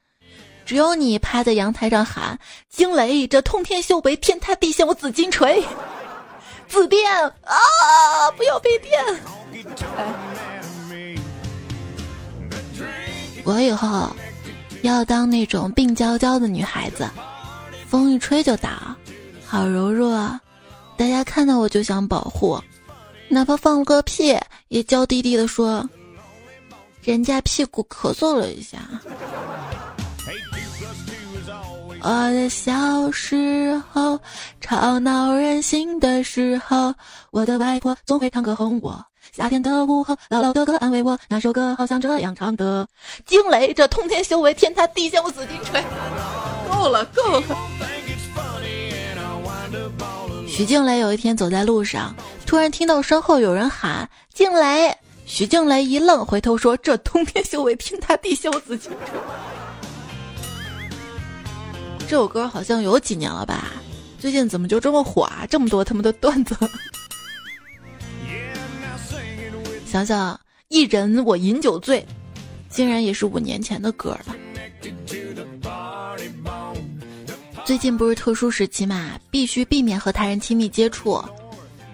[0.70, 2.38] 只有你趴在阳台上喊
[2.70, 5.66] ：“惊雷，这通天修为，天塌地陷，我紫金锤。
[6.70, 8.30] ”紫电啊！
[8.38, 9.04] 不要被电！
[13.44, 14.16] 我以后
[14.84, 17.10] 要当那种病娇娇的女孩子，
[17.88, 18.70] 风一吹就倒，
[19.44, 20.40] 好柔弱，啊！
[20.96, 22.62] 大家看到我就想保护，
[23.28, 25.90] 哪怕放了个屁也娇滴滴的说，
[27.02, 28.78] 人家屁股咳嗽了一下。
[32.02, 34.20] 我的小时候，
[34.62, 36.94] 吵闹任性的时候，
[37.32, 39.06] 我的外婆总会唱歌哄我。
[39.34, 42.88] 夏天的午后，姥姥哥哥安慰我，那首歌好像这样唱的：
[43.26, 45.84] 惊雷，这通天修为，天塌地陷，我紫金锤。
[46.72, 47.44] 够了，够了。
[50.48, 59.20] 徐静蕾有一天走在路上，突然听到身后有人喊“静蕾”，徐静蕾一愣，回头说：“这通天修为，天塌地陷，我紫金锤。”
[62.10, 63.72] 这首歌好像有几年了吧？
[64.18, 65.46] 最近怎么就这么火啊？
[65.48, 66.58] 这么多他们的段子。
[69.86, 70.38] 想想
[70.70, 72.04] 一人我饮酒醉，
[72.68, 74.36] 竟然也是五年前的歌了。
[77.64, 81.24] 最近不是特殊时期嘛，必须避免和他人亲密接触。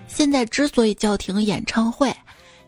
[0.07, 2.15] 现在之所以叫停演唱会，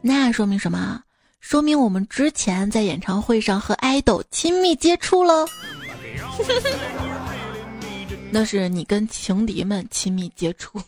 [0.02, 1.02] 那说明什么？
[1.40, 5.46] 说明我们之前在演唱会上和爱豆亲密接触了。
[8.30, 10.80] 那是你跟情敌们亲密接触，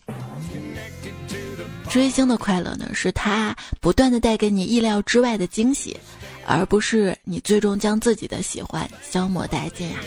[1.89, 5.97] 追星的快乐呢，是他不断的带给你意料之外的惊喜，
[6.45, 9.97] 而不是你最终将自己的喜欢消磨殆尽呀。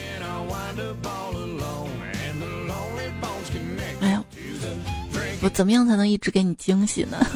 [4.01, 4.25] 哎呦，
[5.41, 7.27] 我怎么样才能一直给你惊喜呢？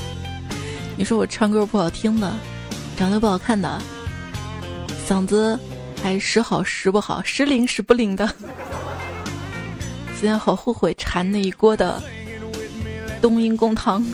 [0.96, 2.32] 你说我唱歌不好听的，
[2.96, 3.82] 长得不好看的，
[5.08, 5.58] 嗓子
[6.02, 8.30] 还时好时不好，时灵时不灵的。
[10.18, 12.02] 今天好后悔馋那一锅的
[13.20, 14.04] 冬阴功汤。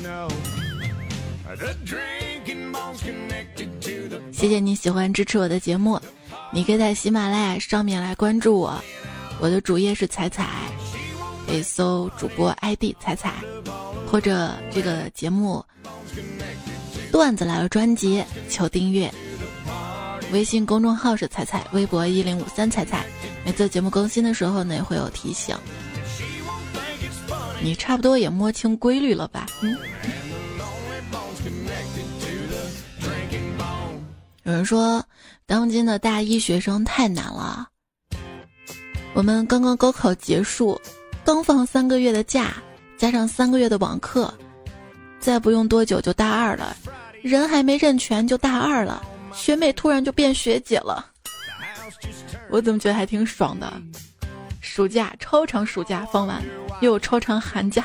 [4.32, 6.00] 谢谢你喜欢支持我的节目，
[6.50, 8.74] 你可以在喜马拉雅上面来关注我，
[9.38, 10.48] 我的主页是彩彩，
[11.46, 13.34] 可以搜主播 ID 彩彩，
[14.10, 15.64] 或者这个节目
[17.12, 19.08] 段子来了专辑求订阅，
[20.32, 23.06] 微信公众号是彩彩，微博一零五三彩彩，
[23.44, 25.56] 每次节目更新的时候呢也会有提醒。
[27.62, 29.46] 你差不多也摸清规律了吧？
[34.42, 35.04] 有人说，
[35.46, 37.68] 当今的大一学生太难了。
[39.14, 40.80] 我们刚刚高考结束，
[41.24, 42.54] 刚放三个月的假，
[42.98, 44.32] 加上三个月的网课，
[45.20, 46.76] 再不用多久就大二了。
[47.22, 49.00] 人还没认全就大二了，
[49.32, 51.06] 学妹突然就变学姐了。
[52.50, 53.72] 我怎么觉得还挺爽的？
[54.74, 56.42] 暑假超长，暑假放完
[56.80, 57.84] 又有超长寒假。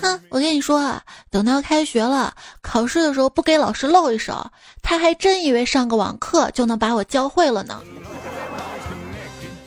[0.00, 4.50] 哼，我跟你说啊，等到开学了，考试的时候不给老师露一手，
[4.82, 7.80] 他还真以为上个网课就能把我教会了呢。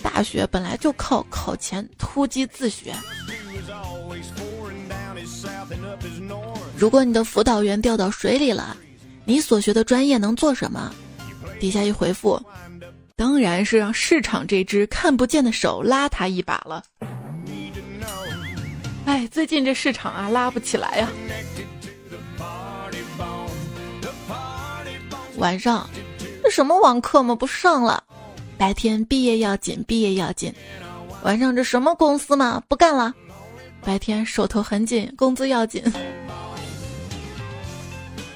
[0.04, 2.94] 大学本来就靠考前突击自学。
[6.76, 8.76] 如果你的辅导员掉到水里了，
[9.24, 10.94] 你所学的专业能做什么？
[11.62, 12.38] 底下一回复。
[13.18, 16.84] 当然是让市场这只看不见的手拉他一把了。
[19.06, 21.10] 哎，最近这市场啊，拉不起来呀。
[25.38, 25.90] 晚上，
[26.44, 28.04] 这什么网课嘛，不上了。
[28.58, 30.54] 白天毕业要紧，毕业要紧。
[31.24, 33.14] 晚上这什么公司嘛，不干了。
[33.82, 35.82] 白天手头很紧，工资要紧。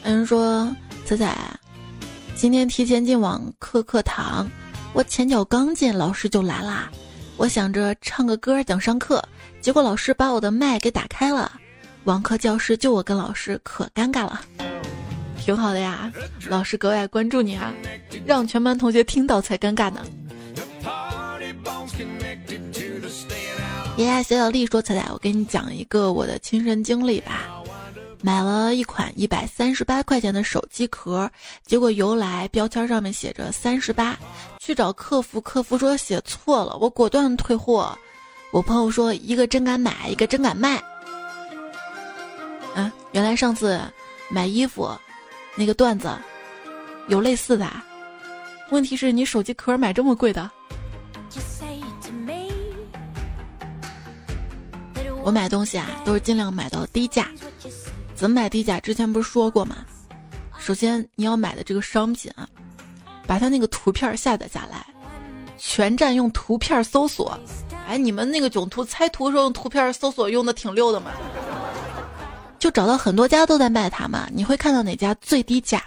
[0.06, 1.36] 有人说：“仔仔，
[2.36, 4.50] 今天提前进网课课堂。”
[4.92, 6.90] 我前脚刚进，老师就来啦。
[7.38, 9.24] 我想着唱个歌讲上课，
[9.62, 11.52] 结果老师把我的麦给打开了。
[12.06, 14.42] 网课教室就我跟老师，可尴尬了。
[15.38, 16.12] 挺好的呀，
[16.48, 17.72] 老师格外关注你啊，
[18.26, 20.06] 让全班同学听到才尴尬呢。
[23.96, 27.48] 爷爷小小丽说：“彩彩，我给你讲一个我的亲身经历吧。
[28.22, 31.30] 买了一款一百三十八块钱的手机壳，
[31.66, 34.18] 结果邮来标签上面写着三十八，
[34.70, 37.98] 去找客服，客服说写错了，我果断退货。
[38.52, 40.80] 我朋友说一个真敢买，一个真敢卖。
[42.76, 43.82] 嗯，原来上次
[44.30, 44.96] 买衣服
[45.56, 46.08] 那个段子
[47.08, 47.68] 有类似的，
[48.70, 50.48] 问题是你手机壳买这么贵的。”
[55.24, 57.28] 我买东西啊，都是尽量买到低价。
[58.14, 58.80] 怎么买低价？
[58.80, 59.78] 之前不是说过吗？
[60.60, 62.48] 首先你要买的这个商品啊，
[63.30, 64.84] 把他那个图片下载下来，
[65.56, 67.40] 全站用图片搜索。
[67.88, 71.12] 哎，你们那个囧图猜图的时候用图片搜索用的挺溜的嘛？
[72.58, 75.84] 就找到很多家都在卖它嘛，你会看到哪家最低价，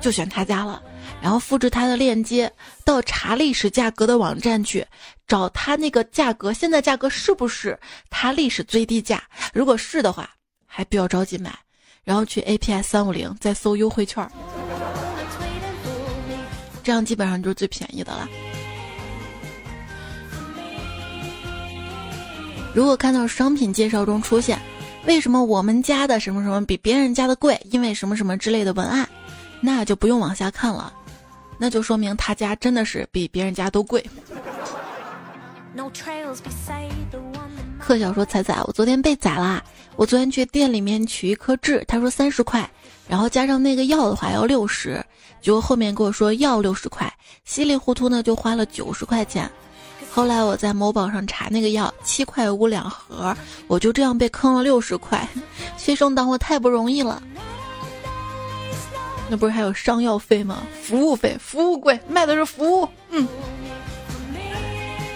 [0.00, 0.82] 就选他家了。
[1.20, 2.50] 然后复制他的链接
[2.82, 4.82] 到查历史价格的网站去
[5.28, 9.22] 找他那个价格，现在价格是不是他历史最低价？
[9.52, 10.30] 如果是的话，
[10.64, 11.54] 还不要着急买，
[12.04, 14.26] 然后去 APS 三五零再搜优惠券，
[16.90, 18.28] 这样基本上就是最便宜的了。
[22.74, 24.58] 如果看到商品介绍中出现
[25.06, 27.56] “为什么我们家的什么什么比别人家的贵？
[27.70, 29.08] 因为什么什么之类的文案”，
[29.62, 30.92] 那就不用往下看了。
[31.58, 34.04] 那就说明他家真的是比别人家都贵。
[37.78, 39.62] 客小说彩彩，我昨天被宰啦！
[39.94, 42.68] 我昨天去店里面取一颗痣，他说三十块，
[43.08, 45.00] 然后加上那个药的话要六十，
[45.40, 47.12] 结果后面跟我说要六十块，
[47.44, 49.50] 稀里糊涂呢就花了九十块钱。
[50.12, 53.36] 后来我在某宝上查那个药七块五两盒，
[53.68, 55.26] 我就这样被坑了六十块，
[55.76, 57.22] 学生党我太不容易了。
[59.28, 60.64] 那不是还有伤药费吗？
[60.82, 62.88] 服务费，服务贵，卖的是服务。
[63.10, 63.28] 嗯，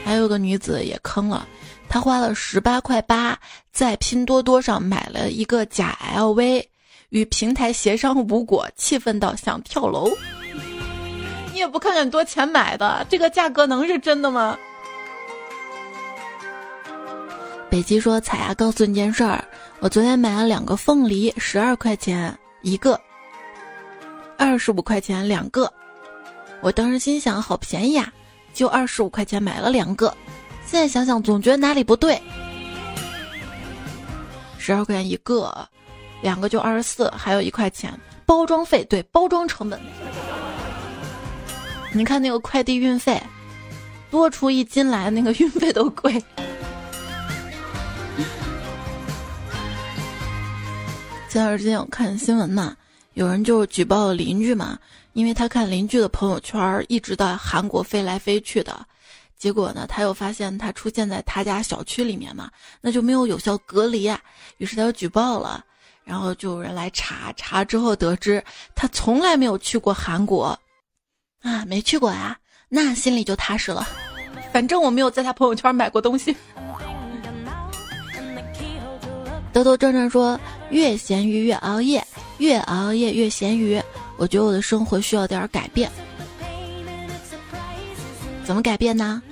[0.05, 1.45] 还有个女子也坑了，
[1.89, 3.37] 她花了十八块八
[3.73, 6.65] 在拼多多上买了一个假 LV，
[7.11, 10.11] 与平台协商无果，气愤到想跳楼。
[11.53, 14.59] 你也不看看多钱买的，这个价格能是真的吗？
[17.71, 19.45] 北极说：“彩啊，告诉你件事儿，
[19.81, 23.01] 我昨天买了两个凤梨，十二块钱一个。”
[24.39, 25.73] 二十五块钱两个，
[26.61, 28.13] 我当时心想好便宜啊，
[28.53, 30.13] 就二十五块钱买了两个。
[30.67, 32.21] 现在想想总觉得哪里不对。
[34.59, 35.69] 十二块钱一个，
[36.25, 37.93] 两个就二十四，还有一块钱
[38.25, 39.79] 包装费，对，包装成本。
[41.93, 43.23] 你看那个快递运费，
[44.11, 46.15] 多出一斤来，那个运费都贵。
[51.29, 52.75] 前段时间我看新闻嘛。
[53.13, 54.79] 有人就举报邻居嘛，
[55.13, 58.83] 因为他看邻居的朋友圈一直在韩国飞来飞去的，
[59.37, 64.19] 结果呢，他又发现他出现在他家小区里面嘛，那就没有有效隔离啊，
[64.57, 65.63] 于是他就举报了，
[66.05, 68.43] 然后就有人来查，查之后得知
[68.75, 70.59] 他从来没有去过韩国，
[71.43, 72.37] 啊，没去过呀，
[72.69, 73.87] 那心里就踏实了，
[74.53, 76.37] 反正我没有在他朋友圈买过东西。
[79.53, 80.39] 兜兜转转说，
[80.71, 82.05] 越咸鱼越熬夜。
[82.39, 83.81] 越熬夜越咸鱼，
[84.17, 85.89] 我觉得我的生活需要点改变。
[88.45, 89.23] 怎么改变呢？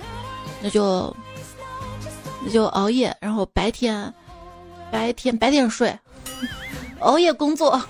[0.61, 1.13] 那就
[2.45, 4.11] 那就熬夜，然后白天
[4.89, 5.93] 白天白天睡，
[7.03, 7.81] 熬夜工作。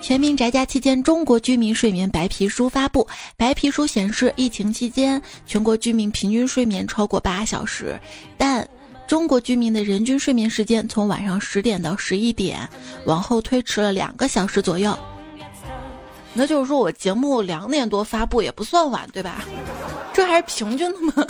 [0.00, 3.06] 全民宅家期间，中国居民睡眠白皮书发布。
[3.36, 8.00] 白皮书显示，疫情期间全国居民平均睡眠超过八小时，
[8.36, 8.68] 但。
[9.06, 12.68] 中国居民的人均睡眠时间从晚上十点到十一点，
[13.06, 14.96] 往后推迟了两个小时左右。
[16.32, 19.44] 那就是说我节目两点多发布也不算晚，对吧？
[20.12, 21.26] 这还是平均的吗？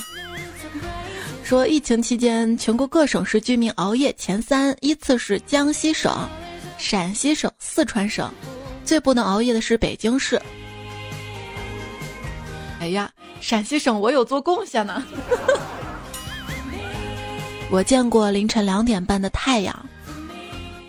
[1.51, 6.17] 说疫情期间全国各省市居民熬夜前三依次是江西省、
[6.79, 8.33] 陕西省、四川省，
[8.85, 10.41] 最不能熬夜的是北京市。
[12.79, 15.05] 哎呀，陕西省我有做贡献呢。
[17.69, 19.75] 我见过凌晨两点半的太阳，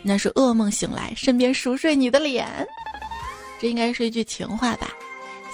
[0.04, 2.48] 那是噩梦醒来，身边熟睡你的脸。
[3.60, 4.90] 这应该是一句情话吧？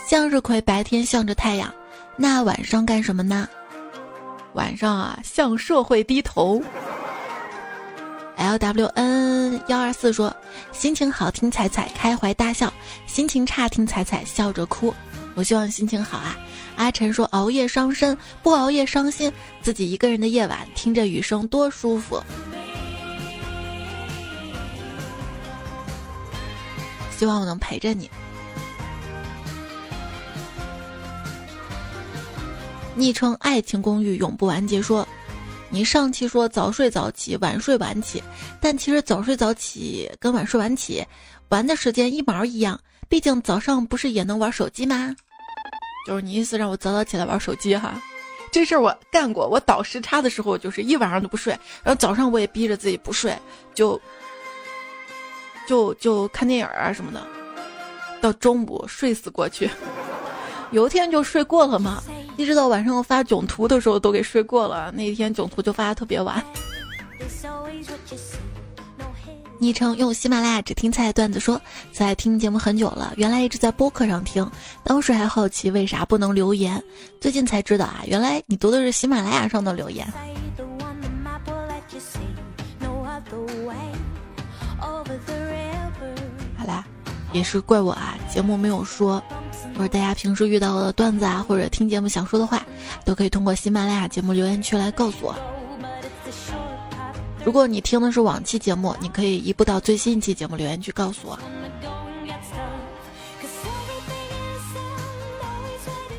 [0.06, 1.74] 向日葵白天向着太阳，
[2.18, 3.48] 那晚上干什么呢？
[4.58, 6.62] 晚上啊向社会低头。
[8.38, 10.36] Lwn 幺二四说
[10.72, 12.72] 心情好听彩彩开怀大笑
[13.06, 14.94] 心情差听彩彩笑着哭。
[15.36, 16.36] 我希望心情好啊。
[16.76, 19.32] 阿晨说熬夜伤身不熬夜伤心
[19.62, 22.22] 自己一个人的夜晚听着雨声多舒服。
[27.16, 28.10] 希望我能陪着你。
[32.98, 35.08] 昵称“爱情公寓永不完结”说
[35.70, 38.24] ：“你上期说早睡早起，晚睡晚起，
[38.60, 41.06] 但其实早睡早起跟晚睡晚起
[41.50, 42.80] 玩的时间一毛一样。
[43.08, 45.16] 毕竟早上不是也能玩手机吗？
[46.08, 48.02] 就是你意思让我早早起来玩手机哈？
[48.52, 49.48] 这事儿我干过。
[49.48, 53.38] 我倒时差的时候就是一晚上都不睡，然后早上我也逼着自己不睡，
[53.76, 54.02] 就
[55.68, 57.28] 就就看电影啊什么的，
[58.20, 59.70] 到中午睡死过去。
[60.72, 62.02] 有一天就睡过了嘛。”
[62.38, 66.44] 一直到晚上我发囧图的时候都给睡过了，那一天囧图就发的特别晚。
[69.60, 71.60] 昵称用喜马拉雅只听菜段子说，
[71.92, 74.48] 在听节目很久了，原来一直在播客上听，
[74.84, 76.82] 当时还好奇为啥不能留言，
[77.20, 80.08] 最近才知道啊，原来你读的是喜马拉雅上的留言。
[87.38, 89.22] 也是怪我啊，节目没有说。
[89.78, 92.66] 或者大家平时遇到的段子啊，或者听节目想说的话，
[93.06, 95.36] 都可以通过喜马拉雅节目留言区来告诉我。
[97.46, 101.38] 如果你听的是往期节目，你可以移步到最新一期节目留言区告诉我。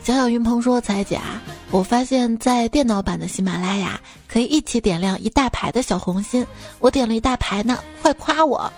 [0.05, 6.47] 小小云鹏说：“彩姐啊，我发现，在电脑版的喜马拉雅可以一起点亮一大排的小红心，
[6.79, 8.73] 我点了一大排呢，快夸我！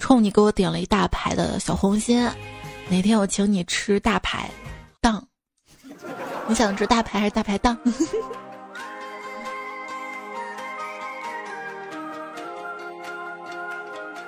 [0.00, 2.28] 冲你给我点了一大排的小红心。”
[2.90, 4.50] 哪天我请你吃大排
[5.00, 5.22] 档？
[6.48, 7.78] 你想吃大排还是大排档？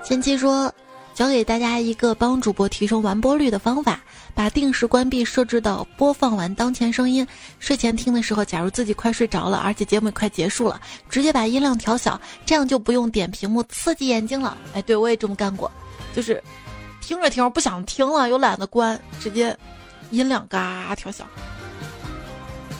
[0.05, 0.73] 前期说
[1.15, 4.01] 教给大家一个帮主播提升完播率的方法：
[4.35, 7.27] 把定时关闭设置到播放完当前声音。
[7.59, 14.57] 睡前听的时候，假如自己快睡着了，而且节目也快结束了，直接把音量调小，这样就不用点屏幕刺激眼睛了。
[14.75, 15.71] 哎，对我也这么干过，
[16.15, 16.43] 就是。
[17.05, 19.55] 听着听着不想听了，又懒得关，直接
[20.13, 21.27] 音量嘎调小。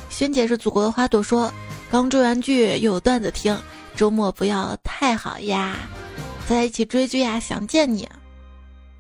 [0.09, 1.53] 萱姐是祖国的花朵，说
[1.91, 3.59] 刚追完剧又有段子听，
[3.97, 5.77] 周末不要太好呀，
[6.49, 8.09] 在一起追剧呀，想见你。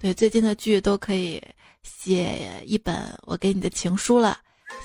[0.02, 1.40] 对，最近的剧都可以
[1.84, 4.36] 写一本我给你的情书了，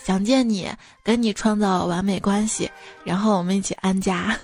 [0.05, 0.69] 想见你，
[1.03, 2.69] 跟你创造完美关系，
[3.03, 4.37] 然后我们一起安家。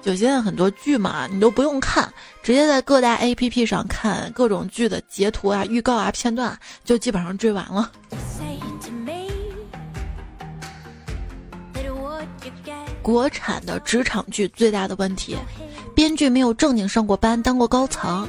[0.00, 2.10] 就现在很多剧嘛，你都不用看，
[2.42, 7.92] 直接在各大 A P P 上看各种剧的截图啊、预告啊、片段，就基本上追完了。
[13.02, 15.36] 国产的职场剧最大的问题，
[15.98, 18.24] 编剧没有正经上过班、当过高层；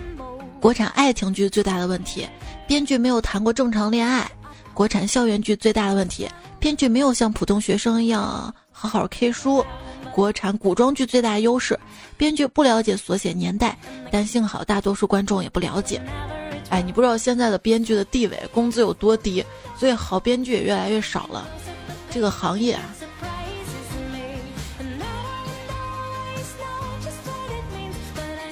[0.59, 2.27] 国产爱情剧最大的问题，
[2.67, 4.25] 编剧没有谈过正常恋爱；
[4.73, 6.27] 国产校园剧最大的问题，
[6.59, 9.63] 编剧没有像普通学生一样好好 K 书。
[10.11, 11.79] 国产古装剧最大优势，
[12.17, 13.77] 编剧不了解所写年代，
[14.11, 16.01] 但幸好大多数观众也不了解。
[16.71, 19.45] 哎，你不知道现在的编剧的地位、工资有多低，
[19.77, 21.47] 所以好编剧也越来越少了。
[22.09, 22.81] 这个行业啊，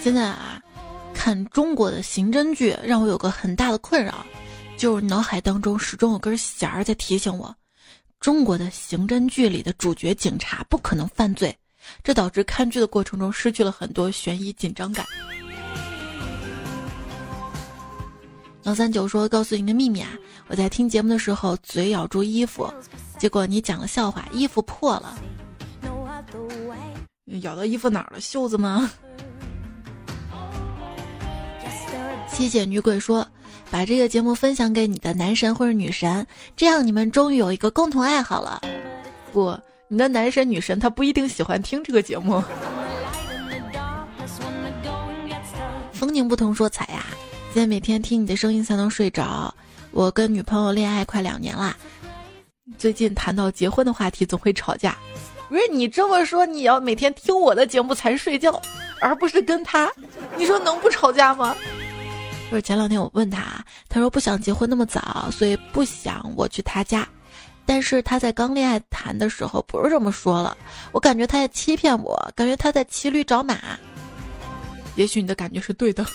[0.07, 0.57] 现在啊，
[1.13, 4.25] 看中国的刑侦剧让我有个很大的困扰，
[4.77, 7.53] 就是脑海当中始终有根弦儿在提醒我。
[8.21, 11.53] 中国的刑侦剧里的主角警察不可能犯罪，
[12.05, 15.05] 这导致看剧的过程中失去了很多悬疑紧张感。
[18.63, 20.11] 幺三九说：“告诉你个秘密啊，
[20.47, 22.73] 我在听节目的时候嘴咬住衣服，
[23.19, 25.17] 结果你讲了笑话，衣服破了。
[27.41, 28.21] 咬到衣服哪儿了？
[28.21, 28.89] 袖子吗？”
[32.31, 33.27] 七姐女鬼说。
[33.69, 36.25] 把这个节目分享给你的男神或者女神，
[36.55, 38.61] 这样你们终于有一个共同爱好了。
[39.33, 39.59] 不，
[39.89, 42.41] 你的男神女神他不一定喜欢听这个节目。
[45.91, 47.07] 风景不同说彩呀，
[47.53, 49.53] 现在每天听你的声音才能睡着。
[49.91, 51.75] 我跟女朋友恋爱快两年啦，
[52.77, 54.95] 最近谈到结婚的话题总会吵架。
[55.49, 58.61] 不是你这么说，你要每天听我的节目才睡觉，
[59.01, 59.91] 而不是跟他，
[60.37, 61.53] 你说能不吵架吗？
[62.49, 67.07] 就是前两天我问他，他说不想结婚那么早，所以不想我去他家。
[67.65, 70.55] 但是他在刚恋爱谈的时候不是这么说了，
[70.93, 73.57] 我感觉他在欺骗我，感觉他在骑驴找马。
[74.95, 76.05] 也许你的感觉是对的。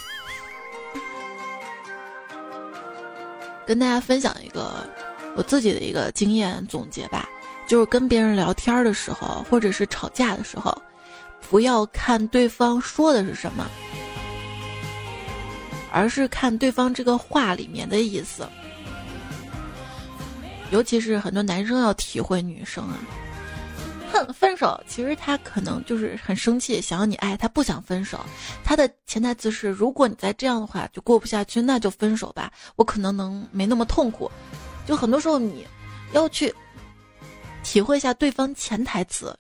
[3.67, 4.89] 跟大家分享一个
[5.37, 7.29] 我自己的一个经验总结吧，
[7.69, 10.75] 就是跟别人聊天的时候，或者是吵架的时候，
[11.51, 13.67] 不要看对方说的是什么。
[15.93, 18.49] 而是看对方这个话里面的意思，
[20.71, 22.97] 尤其是很多男生要体会女生啊，
[24.11, 24.83] 哼，分手。
[24.89, 28.19] 其实他可能就是很生气，想要你爱他，不想分手。
[28.65, 32.51] 他的潜台词是：如果你再这样的话就过不下去，那就分手吧。
[32.77, 34.31] 我可能能没那么痛苦。
[34.87, 35.67] 就很多时候你
[36.13, 36.53] 要去
[37.63, 39.39] 体会一下对方潜台词，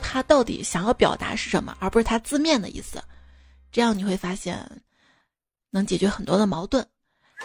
[0.00, 3.02] 他到底想要表达是什么，而不是他字面的意思。
[3.70, 4.64] 这样你会发现
[5.72, 6.86] 能解决很多的矛盾。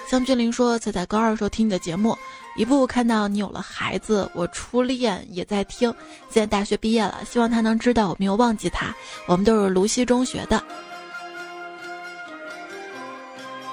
[0.07, 2.15] 像俊林说，才在高二时候听你的节目，
[2.55, 5.91] 一步步看到你有了孩子，我初恋也在听，
[6.29, 10.63] 现在大学毕业了，希望他能知道我没有忘记他，我们都是芦溪中学的。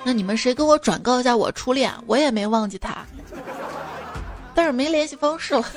[0.03, 3.05] 那你们谁给我转告一下我初恋，我也没忘记他，
[4.55, 5.63] 但是没联系方式了。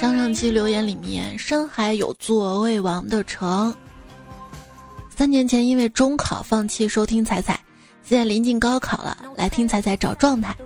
[0.00, 3.74] 上上期留言里面，深海有座未亡的城。
[5.14, 7.60] 三年前因为中考放弃收听彩彩，
[8.02, 10.56] 现在临近高考了，来听彩彩找状态，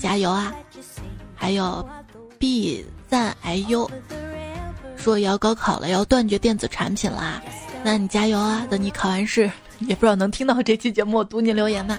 [0.00, 0.52] 加油啊！
[1.36, 1.88] 还有
[2.40, 3.88] B 赞 IU
[4.96, 7.40] 说要高考了，要断绝电子产品啦，
[7.84, 8.66] 那你加油啊！
[8.68, 11.96] 等你考完试，也不知道能听到这期节目读你留言吗？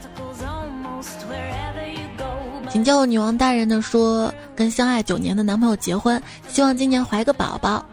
[2.74, 6.20] 请叫我女王大人的说，跟相爱九年的男朋友结婚，
[6.50, 7.86] 希望今年怀个宝宝，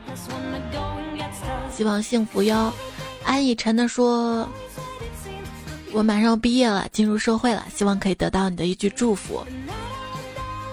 [1.71, 2.73] 希望幸福哟。
[3.23, 4.49] 安以晨的说
[5.93, 9.45] ：“我马上毕业了，进入社会了，希望可以得到你的一句祝福。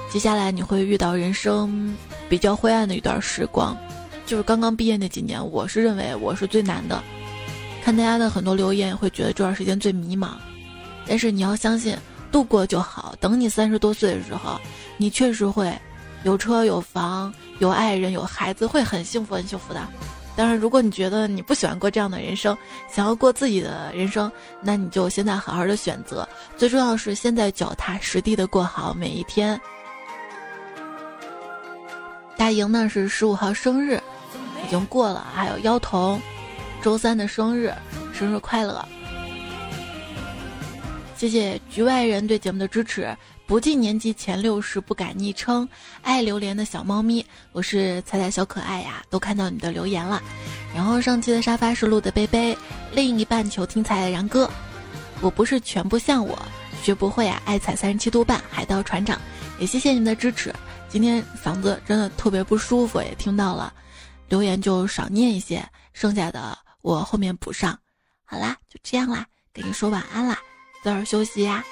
[0.10, 1.94] 接下来你会遇到人生
[2.30, 3.76] 比较灰暗的一段时光，
[4.26, 7.04] 就是刚刚毕业那几年，我是认为我是最难的。
[7.84, 10.30] 看大家的很多留言，会觉得这段时间最迷茫。
[11.06, 11.94] 但是你要相信，
[12.32, 13.16] 度过就好。
[13.20, 14.60] 等你三十多岁的时候，
[14.98, 15.74] 你确实会
[16.24, 19.82] 有车有房有爱人有孩子，会很幸福很幸福的。”
[20.38, 22.56] 当然，如果你觉得你不喜欢过这样的人生，
[22.88, 26.30] 想要过自己的人生，那你就现在好好的选择。
[26.56, 29.60] 最重要是现在脚踏实地的过好每一天。
[32.38, 34.00] 大莹呢是十五号生日，
[34.64, 35.26] 已经过了。
[35.34, 36.22] 还有妖童，
[36.84, 37.74] 周三的生日，
[38.14, 38.88] 生日快乐！
[41.18, 43.18] 谢谢局外人对节目的支持。
[43.48, 45.68] 不进年级前六十不改昵称，
[46.04, 50.22] 爱榴莲的小猫咪，我是彩彩小可爱呀，都看到你的留言了。
[50.76, 52.56] 然后上期的沙发是录的杯杯，
[52.92, 54.48] 另一半求听彩的然哥，
[55.20, 56.38] 我不是全部像我
[56.84, 59.20] 学不会啊，爱踩三十七度半，海盗船长，
[59.58, 60.54] 也谢谢你们的支持。
[60.88, 63.74] 今天嗓子真的特别不舒服，也听到了，
[64.30, 67.76] 留言就少念一些，剩下的我后面补上。
[68.24, 70.38] 好啦，就这样啦，给你说晚安啦，
[70.84, 71.64] 早点休息呀。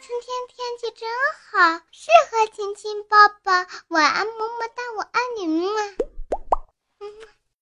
[0.00, 1.08] 今天天气真
[1.50, 3.52] 好，适合亲亲抱抱。
[3.88, 5.96] 晚安，么么哒，我爱你们。